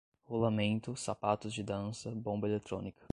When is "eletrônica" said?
2.49-3.05